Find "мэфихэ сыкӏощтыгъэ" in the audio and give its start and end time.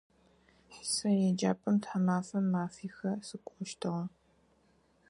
2.51-4.05